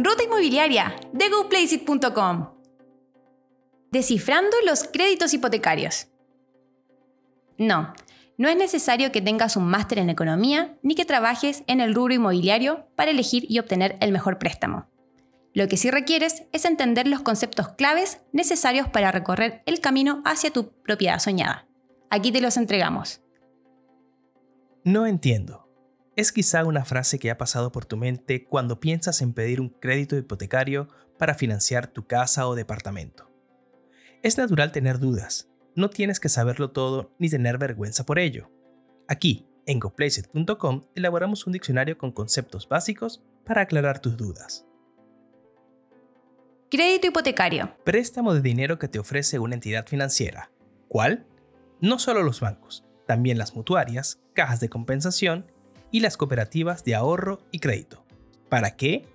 [0.00, 2.50] Ruta Inmobiliaria de GoPlaceit.com.
[3.90, 6.06] Descifrando los créditos hipotecarios.
[7.56, 7.94] No,
[8.36, 12.14] no es necesario que tengas un máster en economía ni que trabajes en el rubro
[12.14, 14.86] inmobiliario para elegir y obtener el mejor préstamo.
[15.52, 20.52] Lo que sí requieres es entender los conceptos claves necesarios para recorrer el camino hacia
[20.52, 21.66] tu propiedad soñada.
[22.08, 23.20] Aquí te los entregamos.
[24.84, 25.67] No entiendo.
[26.18, 29.68] Es quizá una frase que ha pasado por tu mente cuando piensas en pedir un
[29.68, 33.30] crédito hipotecario para financiar tu casa o departamento.
[34.24, 38.50] Es natural tener dudas, no tienes que saberlo todo ni tener vergüenza por ello.
[39.06, 44.66] Aquí, en GoPlaceit.com, elaboramos un diccionario con conceptos básicos para aclarar tus dudas.
[46.68, 47.76] Crédito hipotecario.
[47.84, 50.50] Préstamo de dinero que te ofrece una entidad financiera.
[50.88, 51.28] ¿Cuál?
[51.80, 55.46] No solo los bancos, también las mutuarias, cajas de compensación
[55.90, 58.04] y las cooperativas de ahorro y crédito.
[58.48, 59.06] ¿Para qué?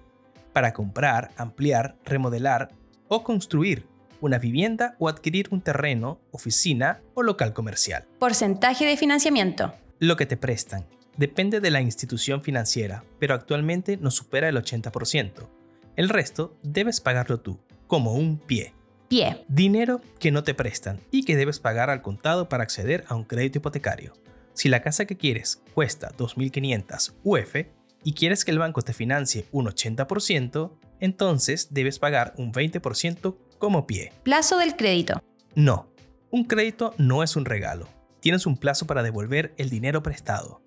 [0.53, 2.69] Para comprar, ampliar, remodelar
[3.07, 3.87] o construir
[4.21, 8.05] una vivienda o adquirir un terreno, oficina o local comercial.
[8.19, 9.73] Porcentaje de financiamiento.
[9.99, 10.85] Lo que te prestan.
[11.17, 15.47] Depende de la institución financiera, pero actualmente no supera el 80%.
[15.95, 18.73] El resto debes pagarlo tú, como un pie.
[19.09, 19.43] Pie.
[19.47, 23.25] Dinero que no te prestan y que debes pagar al contado para acceder a un
[23.25, 24.13] crédito hipotecario.
[24.53, 27.55] Si la casa que quieres cuesta 2.500 UF
[28.03, 33.87] y quieres que el banco te financie un 80%, entonces debes pagar un 20% como
[33.87, 34.11] pie.
[34.23, 35.21] Plazo del crédito.
[35.55, 35.91] No,
[36.31, 37.87] un crédito no es un regalo.
[38.19, 40.61] Tienes un plazo para devolver el dinero prestado,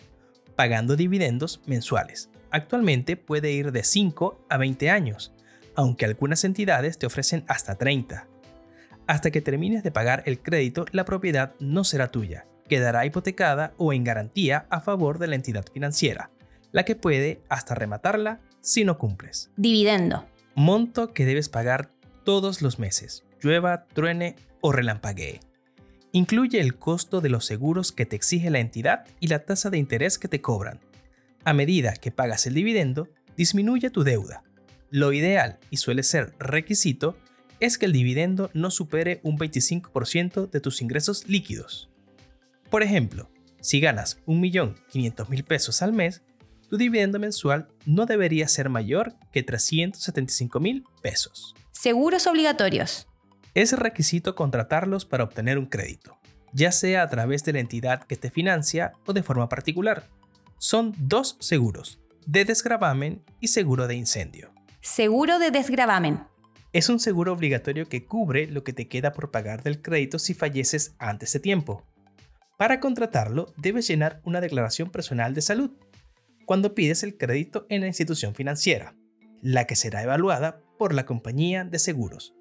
[0.57, 2.29] pagando dividendos mensuales.
[2.51, 5.33] Actualmente puede ir de 5 a 20 años,
[5.75, 8.29] aunque algunas entidades te ofrecen hasta 30.
[9.07, 13.93] Hasta que termines de pagar el crédito, la propiedad no será tuya, quedará hipotecada o
[13.93, 16.31] en garantía a favor de la entidad financiera,
[16.73, 19.51] la que puede hasta rematarla si no cumples.
[19.57, 20.27] Dividendo.
[20.55, 21.91] Monto que debes pagar
[22.25, 25.41] todos los meses, llueva, truene o relampaguee.
[26.13, 29.79] Incluye el costo de los seguros que te exige la entidad y la tasa de
[29.79, 30.81] interés que te cobran.
[31.45, 34.43] A medida que pagas el dividendo, disminuye tu deuda.
[34.91, 37.17] Lo ideal, y suele ser requisito,
[37.61, 41.91] es que el dividendo no supere un 25% de tus ingresos líquidos.
[42.71, 46.23] Por ejemplo, si ganas 1.500.000 pesos al mes,
[46.69, 51.55] tu dividendo mensual no debería ser mayor que 375.000 pesos.
[51.73, 53.09] Seguros obligatorios.
[53.55, 56.19] Es requisito contratarlos para obtener un crédito,
[56.53, 60.09] ya sea a través de la entidad que te financia o de forma particular.
[60.59, 64.53] Son dos seguros, de desgravamen y seguro de incendio.
[64.81, 66.25] Seguro de desgravamen.
[66.73, 70.35] Es un seguro obligatorio que cubre lo que te queda por pagar del crédito si
[70.35, 71.87] falleces antes de tiempo.
[72.57, 75.73] Para contratarlo, debes llenar una declaración personal de salud
[76.47, 78.95] cuando pides el crédito en la institución financiera,
[79.43, 82.35] la que será evaluada por la compañía de seguros.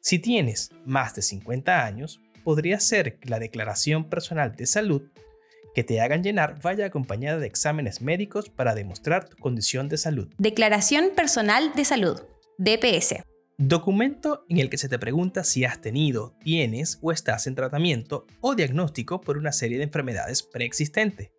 [0.00, 5.10] Si tienes más de 50 años, podría ser que la declaración personal de salud
[5.74, 10.32] que te hagan llenar vaya acompañada de exámenes médicos para demostrar tu condición de salud.
[10.38, 12.22] Declaración personal de salud,
[12.56, 13.22] DPS.
[13.62, 18.26] Documento en el que se te pregunta si has tenido, tienes o estás en tratamiento
[18.40, 21.32] o diagnóstico por una serie de enfermedades preexistentes.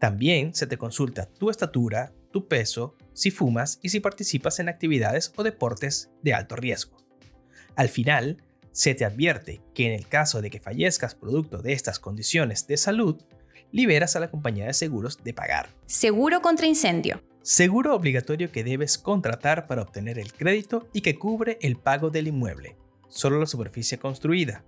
[0.00, 5.34] También se te consulta tu estatura, tu peso, si fumas y si participas en actividades
[5.36, 6.96] o deportes de alto riesgo.
[7.76, 11.98] Al final, se te advierte que en el caso de que fallezcas producto de estas
[11.98, 13.22] condiciones de salud,
[13.70, 15.68] liberas a la compañía de seguros de pagar.
[15.84, 17.20] Seguro contra incendio.
[17.48, 22.28] Seguro obligatorio que debes contratar para obtener el crédito y que cubre el pago del
[22.28, 22.76] inmueble,
[23.08, 24.66] solo la superficie construida.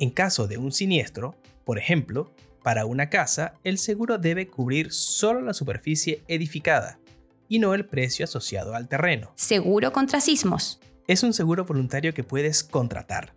[0.00, 5.42] En caso de un siniestro, por ejemplo, para una casa, el seguro debe cubrir solo
[5.42, 6.98] la superficie edificada,
[7.48, 9.32] y no el precio asociado al terreno.
[9.36, 10.80] Seguro contra sismos.
[11.06, 13.32] Es un seguro voluntario que puedes contratar.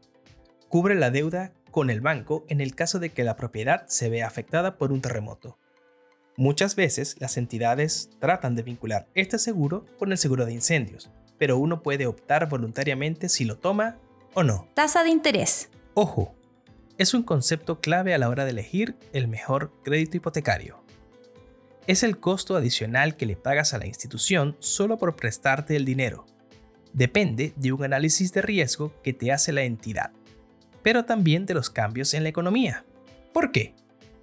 [0.69, 4.25] Cubre la deuda con el banco en el caso de que la propiedad se vea
[4.25, 5.59] afectada por un terremoto.
[6.37, 11.57] Muchas veces las entidades tratan de vincular este seguro con el seguro de incendios, pero
[11.57, 13.97] uno puede optar voluntariamente si lo toma
[14.33, 14.67] o no.
[14.73, 15.69] Tasa de interés.
[15.93, 16.35] Ojo,
[16.97, 20.85] es un concepto clave a la hora de elegir el mejor crédito hipotecario
[21.87, 26.25] es el costo adicional que le pagas a la institución solo por prestarte el dinero.
[26.93, 30.11] Depende de un análisis de riesgo que te hace la entidad,
[30.81, 32.85] pero también de los cambios en la economía.
[33.33, 33.75] ¿Por qué?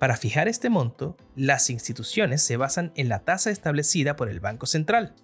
[0.02, 4.66] Para fijar este monto, las instituciones se basan en la tasa establecida por el Banco
[4.66, 5.14] Central,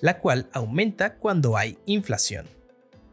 [0.00, 2.48] la cual aumenta cuando hay inflación.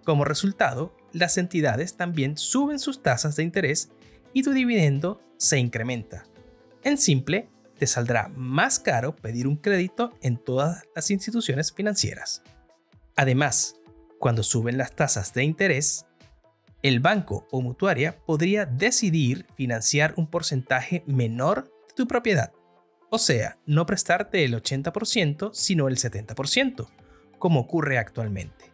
[0.04, 3.92] Como resultado, las entidades también suben sus tasas de interés
[4.34, 6.26] y tu dividendo se incrementa.
[6.84, 12.42] En simple, te saldrá más caro pedir un crédito en todas las instituciones financieras.
[13.16, 13.76] Además,
[14.18, 16.08] cuando suben las tasas de interés,
[16.84, 22.52] el banco o mutuaria podría decidir financiar un porcentaje menor de tu propiedad.
[23.10, 26.88] O sea, no prestarte el 80%, sino el 70%,
[27.40, 28.66] como ocurre actualmente.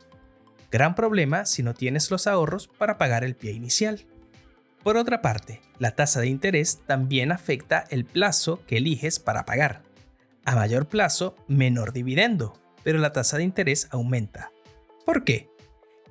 [0.72, 4.06] Gran problema si no tienes los ahorros para pagar el pie inicial.
[4.84, 9.84] Por otra parte, la tasa de interés también afecta el plazo que eliges para pagar.
[10.46, 12.54] A mayor plazo, menor dividendo,
[12.84, 14.52] pero la tasa de interés aumenta.
[15.06, 15.50] ¿Por qué?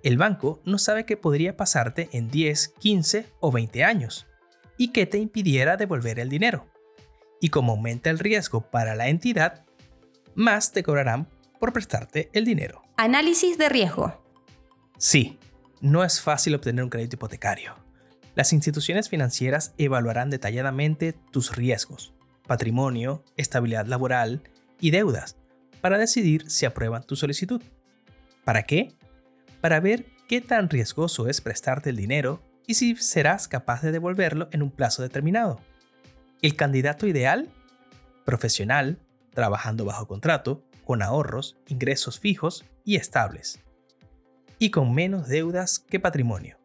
[0.02, 4.26] El banco no sabe qué podría pasarte en 10, 15 o 20 años
[4.76, 6.68] y qué te impidiera devolver el dinero.
[7.40, 9.64] Y como aumenta el riesgo para la entidad,
[10.34, 11.28] más te cobrarán
[11.58, 12.82] por prestarte el dinero.
[12.96, 14.22] Análisis de riesgo.
[14.98, 15.38] Sí,
[15.80, 17.74] no es fácil obtener un crédito hipotecario.
[18.34, 22.14] Las instituciones financieras evaluarán detalladamente tus riesgos,
[22.46, 24.42] patrimonio, estabilidad laboral
[24.80, 25.36] y deudas
[25.80, 27.62] para decidir si aprueban tu solicitud.
[28.44, 28.92] ¿Para qué?
[29.60, 34.48] Para ver qué tan riesgoso es prestarte el dinero y si serás capaz de devolverlo
[34.52, 35.58] en un plazo determinado.
[36.42, 37.48] El candidato ideal,
[38.24, 39.00] profesional,
[39.32, 43.60] trabajando bajo contrato, con ahorros, ingresos fijos y estables
[44.60, 46.58] y con menos deudas que patrimonio.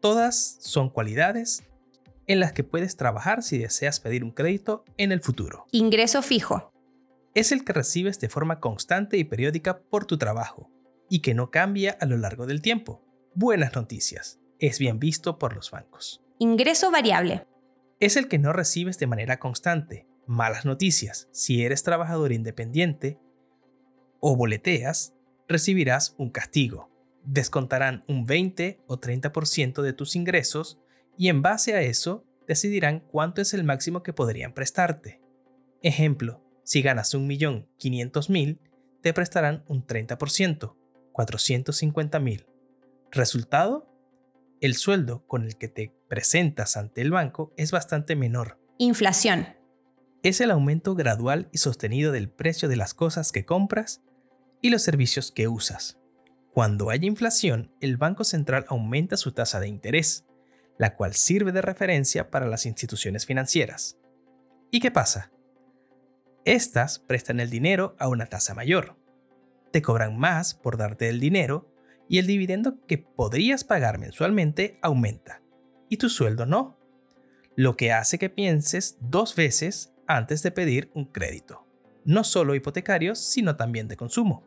[0.00, 1.64] Todas son cualidades
[2.26, 5.66] en las que puedes trabajar si deseas pedir un crédito en el futuro.
[5.72, 6.72] Ingreso fijo.
[7.34, 10.69] Es el que recibes de forma constante y periódica por tu trabajo
[11.10, 13.04] y que no cambia a lo largo del tiempo.
[13.34, 14.40] Buenas noticias.
[14.58, 16.24] Es bien visto por los bancos.
[16.38, 17.46] Ingreso variable.
[17.98, 20.06] Es el que no recibes de manera constante.
[20.26, 21.28] Malas noticias.
[21.32, 23.18] Si eres trabajador independiente
[24.20, 25.12] o boleteas,
[25.46, 26.90] recibirás un castigo
[27.24, 30.80] descontarán un 20 o 30% de tus ingresos
[31.16, 35.20] y en base a eso decidirán cuánto es el máximo que podrían prestarte.
[35.82, 38.58] Ejemplo, si ganas 1.500.000,
[39.02, 40.76] te prestarán un 30%,
[41.12, 42.46] 450.000.
[43.10, 43.88] Resultado,
[44.60, 48.58] el sueldo con el que te presentas ante el banco es bastante menor.
[48.78, 49.48] Inflación.
[50.22, 54.02] Es el aumento gradual y sostenido del precio de las cosas que compras
[54.60, 55.98] y los servicios que usas.
[56.52, 60.26] Cuando hay inflación, el Banco Central aumenta su tasa de interés,
[60.78, 63.98] la cual sirve de referencia para las instituciones financieras.
[64.70, 65.32] ¿Y qué pasa?
[66.44, 68.96] Estas prestan el dinero a una tasa mayor.
[69.70, 71.72] Te cobran más por darte el dinero
[72.08, 75.42] y el dividendo que podrías pagar mensualmente aumenta.
[75.88, 76.76] Y tu sueldo no.
[77.54, 81.66] Lo que hace que pienses dos veces antes de pedir un crédito.
[82.04, 84.42] No solo hipotecarios, sino también de consumo.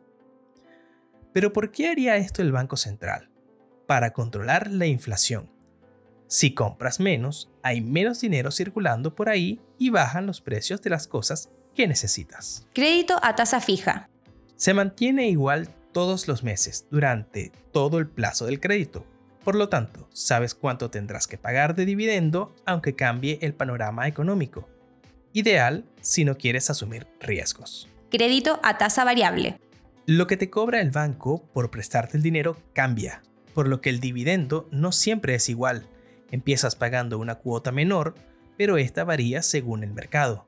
[1.32, 3.30] Pero ¿por qué haría esto el Banco Central?
[3.86, 5.50] Para controlar la inflación.
[6.26, 11.06] Si compras menos, hay menos dinero circulando por ahí y bajan los precios de las
[11.06, 12.66] cosas que necesitas.
[12.74, 14.08] Crédito a tasa fija.
[14.56, 19.04] Se mantiene igual todos los meses durante todo el plazo del crédito.
[19.42, 24.68] Por lo tanto, sabes cuánto tendrás que pagar de dividendo aunque cambie el panorama económico.
[25.32, 27.88] Ideal si no quieres asumir riesgos.
[28.10, 29.58] Crédito a tasa variable.
[30.06, 33.22] Lo que te cobra el banco por prestarte el dinero cambia,
[33.54, 35.88] por lo que el dividendo no siempre es igual.
[36.30, 38.14] Empiezas pagando una cuota menor,
[38.56, 40.46] pero esta varía según el mercado.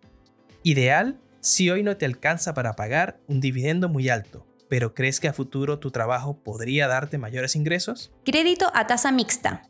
[0.63, 5.29] Ideal si hoy no te alcanza para pagar un dividendo muy alto, pero crees que
[5.29, 8.13] a futuro tu trabajo podría darte mayores ingresos?
[8.25, 9.63] Crédito a tasa mixta.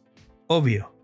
[0.47, 0.95] Obvio.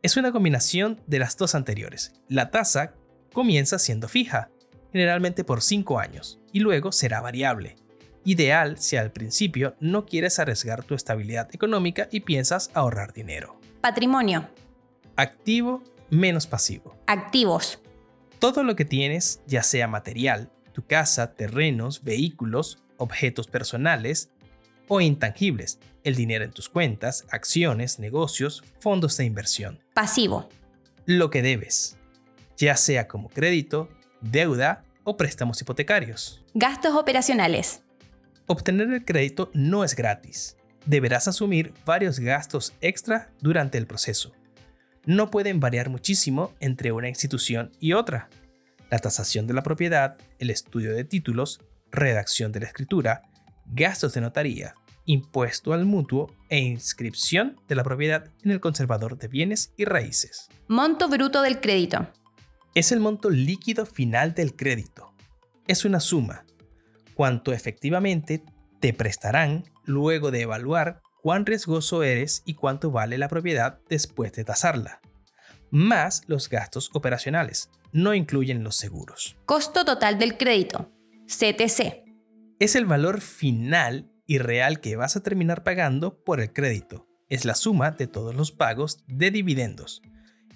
[0.00, 2.12] Es una combinación de las dos anteriores.
[2.28, 2.94] La tasa
[3.32, 4.50] comienza siendo fija,
[4.92, 7.74] generalmente por 5 años, y luego será variable
[8.24, 13.58] ideal si al principio no quieres arriesgar tu estabilidad económica y piensas ahorrar dinero.
[13.80, 14.48] Patrimonio.
[15.16, 16.96] Activo menos pasivo.
[17.08, 17.80] Activos.
[18.42, 24.32] Todo lo que tienes, ya sea material, tu casa, terrenos, vehículos, objetos personales
[24.88, 29.78] o intangibles, el dinero en tus cuentas, acciones, negocios, fondos de inversión.
[29.94, 30.48] Pasivo.
[31.06, 31.98] Lo que debes,
[32.56, 33.88] ya sea como crédito,
[34.20, 36.44] deuda o préstamos hipotecarios.
[36.52, 37.84] Gastos operacionales.
[38.48, 40.56] Obtener el crédito no es gratis.
[40.84, 44.32] Deberás asumir varios gastos extra durante el proceso.
[45.04, 48.28] No pueden variar muchísimo entre una institución y otra.
[48.90, 53.22] La tasación de la propiedad, el estudio de títulos, redacción de la escritura,
[53.66, 59.28] gastos de notaría, impuesto al mutuo e inscripción de la propiedad en el conservador de
[59.28, 60.48] bienes y raíces.
[60.68, 62.08] Monto bruto del crédito.
[62.74, 65.12] Es el monto líquido final del crédito.
[65.66, 66.44] Es una suma
[67.14, 68.42] cuánto efectivamente
[68.80, 74.44] te prestarán luego de evaluar cuán riesgoso eres y cuánto vale la propiedad después de
[74.44, 75.00] tasarla,
[75.70, 79.36] más los gastos operacionales, no incluyen los seguros.
[79.46, 80.90] Costo total del crédito,
[81.26, 82.04] CTC.
[82.58, 87.06] Es el valor final y real que vas a terminar pagando por el crédito.
[87.28, 90.02] Es la suma de todos los pagos de dividendos,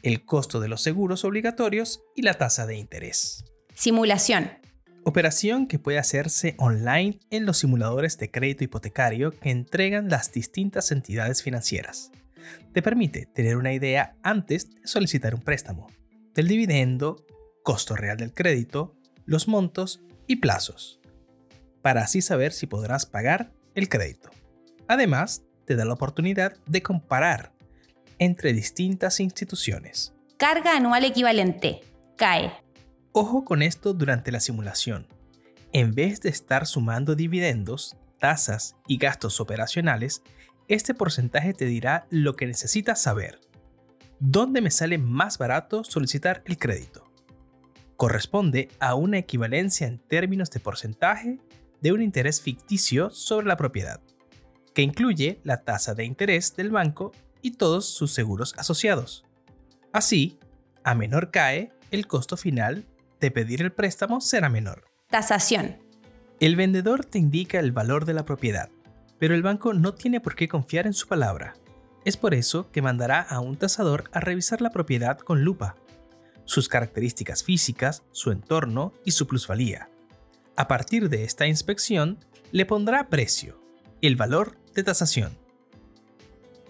[0.03, 3.45] el costo de los seguros obligatorios y la tasa de interés.
[3.75, 4.66] Simulación.
[5.09, 10.91] Operación que puede hacerse online en los simuladores de crédito hipotecario que entregan las distintas
[10.91, 12.11] entidades financieras.
[12.73, 15.87] Te permite tener una idea antes de solicitar un préstamo,
[16.35, 17.25] del dividendo,
[17.63, 18.97] costo real del crédito,
[19.27, 20.99] los montos y plazos,
[21.83, 24.31] para así saber si podrás pagar el crédito.
[24.89, 27.53] Además, te da la oportunidad de comparar
[28.19, 30.17] entre distintas instituciones.
[30.37, 31.83] Carga anual equivalente.
[32.17, 32.66] CAE.
[33.19, 35.07] Ojo con esto durante la simulación.
[35.73, 40.21] En vez de estar sumando dividendos, tasas y gastos operacionales,
[40.69, 43.41] este porcentaje te dirá lo que necesitas saber.
[44.21, 47.11] ¿Dónde me sale más barato solicitar el crédito?
[47.97, 51.41] Corresponde a una equivalencia en términos de porcentaje
[51.81, 54.03] de un interés ficticio sobre la propiedad,
[54.75, 59.25] que incluye la tasa de interés del banco y todos sus seguros asociados.
[59.91, 60.39] Así,
[60.85, 62.85] a menor cae, el costo final
[63.21, 64.85] de pedir el préstamo será menor.
[65.11, 65.79] Tasación.
[66.41, 68.69] El vendedor te indica el valor de la propiedad,
[69.19, 71.55] pero el banco no tiene por qué confiar en su palabra.
[72.05, 75.77] Es por eso que mandará a un tasador a revisar la propiedad con lupa,
[76.45, 79.89] sus características físicas, su entorno y su plusvalía.
[80.57, 82.19] A partir de esta inspección,
[82.53, 83.61] le pondrá precio,
[84.01, 85.39] el valor de tasación.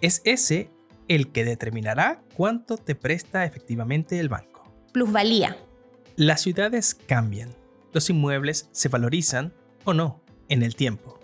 [0.00, 0.70] Es ese
[1.08, 4.64] el que determinará cuánto te presta efectivamente el banco.
[4.92, 5.56] Plusvalía.
[6.18, 7.50] Las ciudades cambian,
[7.92, 9.52] los inmuebles se valorizan
[9.84, 11.20] o no en el tiempo.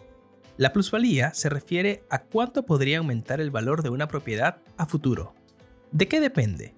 [0.58, 5.34] La plusvalía se refiere a cuánto podría aumentar el valor de una propiedad a futuro.
[5.92, 6.75] ¿De qué depende?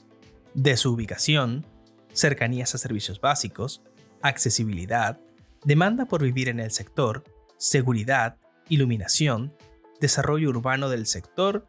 [0.54, 1.66] De su ubicación,
[2.12, 3.83] cercanías a servicios básicos,
[4.23, 5.18] accesibilidad,
[5.64, 7.25] demanda por vivir en el sector,
[7.56, 8.37] seguridad,
[8.68, 9.56] iluminación,
[10.00, 11.68] desarrollo urbano del sector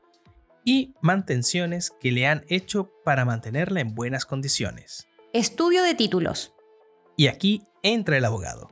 [0.63, 5.07] y mantenciones que le han hecho para mantenerla en buenas condiciones.
[5.35, 6.53] Estudio de títulos.
[7.17, 8.69] Y aquí entra el abogado.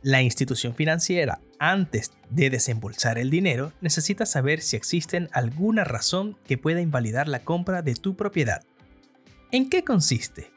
[0.00, 6.56] La institución financiera, antes de desembolsar el dinero, necesita saber si existen alguna razón que
[6.56, 8.64] pueda invalidar la compra de tu propiedad.
[9.52, 10.50] ¿En qué consiste?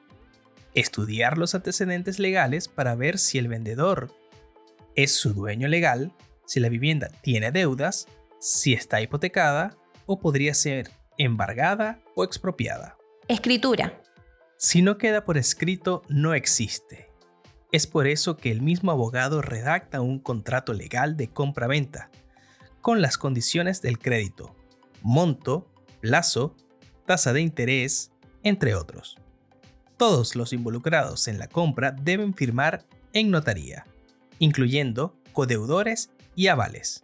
[0.74, 4.16] Estudiar los antecedentes legales para ver si el vendedor
[4.96, 6.14] es su dueño legal,
[6.46, 8.08] si la vivienda tiene deudas,
[8.40, 12.96] si está hipotecada o podría ser embargada o expropiada.
[13.28, 14.02] Escritura.
[14.64, 17.10] Si no queda por escrito, no existe.
[17.72, 22.12] Es por eso que el mismo abogado redacta un contrato legal de compra-venta,
[22.80, 24.56] con las condiciones del crédito,
[25.02, 25.68] monto,
[26.00, 26.56] plazo,
[27.08, 28.12] tasa de interés,
[28.44, 29.18] entre otros.
[29.98, 33.88] Todos los involucrados en la compra deben firmar en notaría,
[34.38, 37.04] incluyendo codeudores y avales.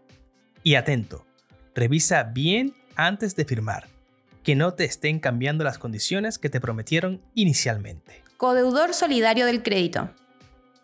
[0.62, 1.26] Y atento,
[1.74, 3.88] revisa bien antes de firmar,
[4.48, 8.24] que no te estén cambiando las condiciones que te prometieron inicialmente.
[8.38, 10.10] Codeudor solidario del crédito.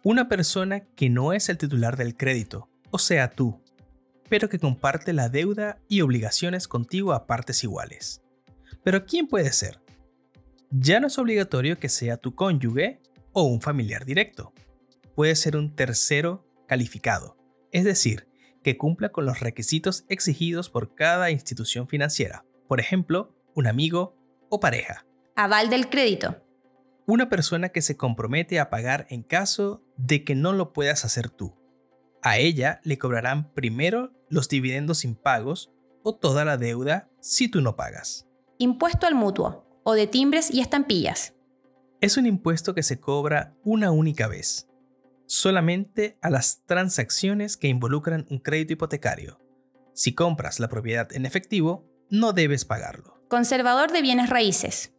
[0.03, 3.61] Una persona que no es el titular del crédito, o sea tú,
[4.27, 8.21] pero que comparte la deuda y obligaciones contigo a partes iguales.
[8.83, 9.79] Pero ¿quién puede ser?
[10.69, 12.99] Ya no es obligatorio que sea tu cónyuge
[13.31, 14.51] o un familiar directo.
[15.15, 17.37] Puede ser un tercero calificado,
[17.71, 18.27] es decir,
[18.61, 24.15] que cumpla con los requisitos exigidos por cada institución financiera, por ejemplo, un amigo
[24.49, 25.05] o pareja.
[25.35, 26.43] Aval del crédito
[27.05, 31.29] una persona que se compromete a pagar en caso de que no lo puedas hacer
[31.29, 31.55] tú.
[32.21, 35.71] A ella le cobrarán primero los dividendos impagos
[36.03, 38.27] o toda la deuda si tú no pagas.
[38.57, 41.33] Impuesto al mutuo o de timbres y estampillas.
[41.99, 44.69] Es un impuesto que se cobra una única vez,
[45.25, 49.39] solamente a las transacciones que involucran un crédito hipotecario.
[49.93, 53.12] Si compras la propiedad en efectivo, no debes pagarlo.
[53.33, 54.93] Conservador de bienes raíces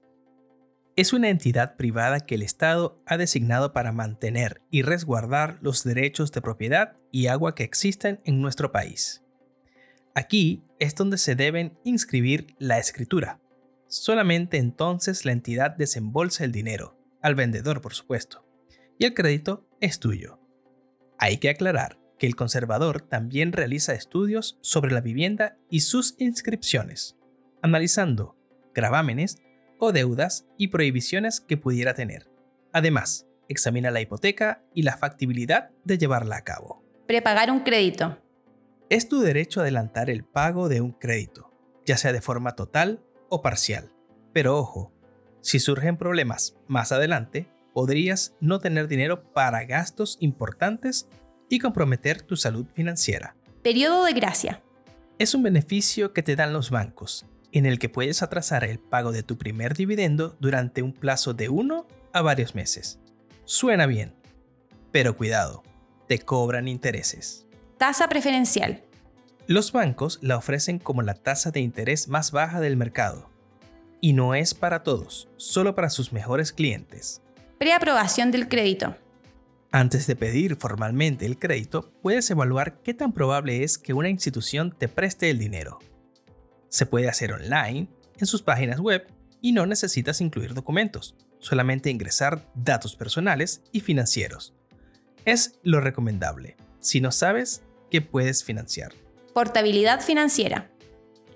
[0.97, 6.33] es una entidad privada que el Estado ha designado para mantener y resguardar los derechos
[6.33, 9.23] de propiedad y agua que existen en nuestro país.
[10.17, 13.41] Aquí es donde se deben inscribir la escritura.
[13.87, 18.45] Solamente entonces la entidad desembolsa el dinero, al vendedor por supuesto,
[18.99, 20.41] y el crédito es tuyo.
[21.21, 27.17] Hay que aclarar que el conservador también realiza estudios sobre la vivienda y sus inscripciones,
[27.65, 28.37] analizando
[28.75, 29.39] gravámenes
[29.79, 32.31] o deudas y prohibiciones que pudiera tener.
[32.75, 36.85] Además, examina la hipoteca y la factibilidad de llevarla a cabo.
[37.07, 38.19] Prepagar un crédito.
[38.91, 41.51] Es tu derecho adelantar el pago de un crédito,
[41.87, 43.91] ya sea de forma total o parcial.
[44.35, 44.93] Pero ojo,
[45.41, 51.09] si surgen problemas más adelante, podrías no tener dinero para gastos importantes
[51.49, 53.37] y comprometer tu salud financiera.
[53.63, 54.63] periodo de gracia.
[55.19, 57.25] Es un beneficio que te dan los bancos,
[57.55, 61.49] en el que puedes atrasar el pago de tu primer dividendo durante un plazo de
[61.49, 62.99] uno a varios meses.
[63.45, 64.13] Suena bien,
[64.91, 65.63] pero cuidado,
[66.09, 67.47] te cobran intereses.
[67.79, 68.83] Tasa preferencial.
[69.47, 73.31] Los bancos la ofrecen como la tasa de interés más baja del mercado.
[74.01, 77.23] Y no es para todos, solo para sus mejores clientes.
[77.59, 78.97] Preaprobación del crédito.
[79.71, 84.75] Antes de pedir formalmente el crédito, puedes evaluar qué tan probable es que una institución
[84.77, 85.79] te preste el dinero.
[86.75, 87.87] Se puede hacer online,
[88.19, 89.07] en sus páginas web,
[89.41, 94.55] y no necesitas incluir documentos, solamente ingresar datos personales y financieros.
[95.25, 97.63] Es lo recomendable, si no sabes
[97.93, 98.91] qué puedes financiar.
[99.35, 100.69] Portabilidad financiera.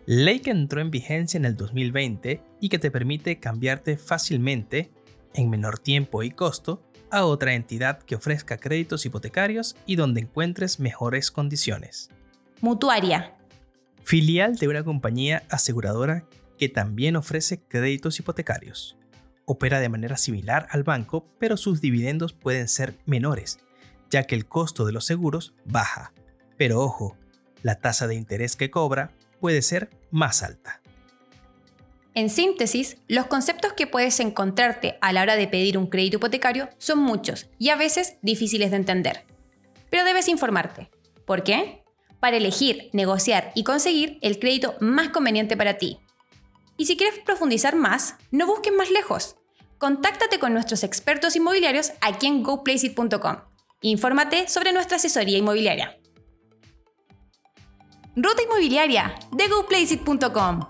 [0.07, 4.91] Ley que entró en vigencia en el 2020 y que te permite cambiarte fácilmente,
[5.35, 10.81] en menor tiempo y costo, a otra entidad que ofrezca créditos hipotecarios y donde encuentres
[10.81, 12.11] mejores condiciones.
[12.61, 13.38] Mutuaria.
[14.03, 16.25] Filial de una compañía aseguradora
[16.59, 18.97] que también ofrece créditos hipotecarios.
[19.45, 23.59] Opera de manera similar al banco, pero sus dividendos pueden ser menores,
[24.11, 26.13] ya que el costo de los seguros baja.
[26.57, 27.17] Pero ojo,
[27.63, 30.83] la tasa de interés que cobra puede ser más alta.
[32.15, 36.69] En síntesis, los conceptos que puedes encontrarte a la hora de pedir un crédito hipotecario
[36.79, 39.25] son muchos y a veces difíciles de entender.
[39.89, 40.91] Pero debes informarte.
[41.25, 41.85] ¿Por qué?
[42.21, 45.99] Para elegir, negociar y conseguir el crédito más conveniente para ti.
[46.77, 49.37] Y si quieres profundizar más, no busques más lejos.
[49.79, 53.37] Contáctate con nuestros expertos inmobiliarios aquí en goplaceit.com.
[53.83, 55.97] Infórmate sobre nuestra asesoría inmobiliaria.
[58.17, 60.61] Ruta inmobiliaria de goplaceit.com.